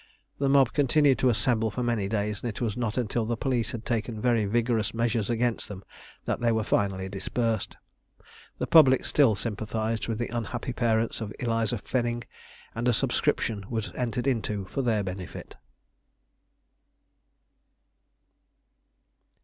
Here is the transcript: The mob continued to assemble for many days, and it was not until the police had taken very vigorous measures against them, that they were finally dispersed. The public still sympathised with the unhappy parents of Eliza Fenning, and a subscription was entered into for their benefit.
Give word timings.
The 0.39 0.49
mob 0.49 0.73
continued 0.73 1.19
to 1.19 1.29
assemble 1.29 1.69
for 1.69 1.83
many 1.83 2.07
days, 2.09 2.41
and 2.41 2.49
it 2.49 2.59
was 2.59 2.75
not 2.75 2.97
until 2.97 3.23
the 3.23 3.37
police 3.37 3.69
had 3.69 3.85
taken 3.85 4.19
very 4.19 4.45
vigorous 4.45 4.95
measures 4.95 5.29
against 5.29 5.67
them, 5.67 5.83
that 6.25 6.39
they 6.39 6.51
were 6.51 6.63
finally 6.63 7.07
dispersed. 7.07 7.75
The 8.57 8.65
public 8.65 9.05
still 9.05 9.35
sympathised 9.35 10.07
with 10.07 10.17
the 10.17 10.35
unhappy 10.35 10.73
parents 10.73 11.21
of 11.21 11.31
Eliza 11.39 11.77
Fenning, 11.77 12.23
and 12.73 12.87
a 12.87 12.93
subscription 12.93 13.65
was 13.69 13.93
entered 13.93 14.25
into 14.25 14.65
for 14.65 14.81
their 14.81 15.03
benefit. 15.03 15.55